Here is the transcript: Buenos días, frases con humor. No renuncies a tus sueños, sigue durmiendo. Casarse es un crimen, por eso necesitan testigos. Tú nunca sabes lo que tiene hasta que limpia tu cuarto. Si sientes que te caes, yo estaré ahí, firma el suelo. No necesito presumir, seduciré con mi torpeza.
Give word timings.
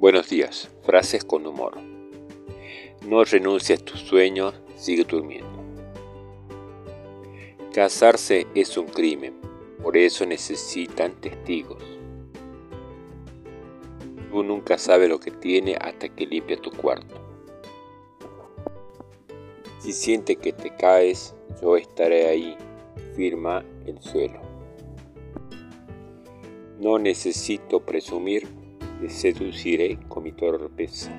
Buenos 0.00 0.30
días, 0.30 0.70
frases 0.82 1.26
con 1.26 1.46
humor. 1.46 1.76
No 3.06 3.22
renuncies 3.22 3.82
a 3.82 3.84
tus 3.84 4.00
sueños, 4.00 4.54
sigue 4.74 5.04
durmiendo. 5.04 5.62
Casarse 7.74 8.46
es 8.54 8.78
un 8.78 8.86
crimen, 8.86 9.34
por 9.82 9.98
eso 9.98 10.24
necesitan 10.24 11.20
testigos. 11.20 11.84
Tú 14.30 14.42
nunca 14.42 14.78
sabes 14.78 15.10
lo 15.10 15.20
que 15.20 15.32
tiene 15.32 15.76
hasta 15.78 16.08
que 16.08 16.24
limpia 16.24 16.56
tu 16.56 16.70
cuarto. 16.70 17.16
Si 19.80 19.92
sientes 19.92 20.38
que 20.38 20.54
te 20.54 20.74
caes, 20.76 21.34
yo 21.60 21.76
estaré 21.76 22.26
ahí, 22.26 22.56
firma 23.14 23.62
el 23.84 24.00
suelo. 24.00 24.40
No 26.78 26.98
necesito 26.98 27.80
presumir, 27.80 28.48
seduciré 29.08 29.98
con 30.08 30.24
mi 30.24 30.32
torpeza. 30.32 31.10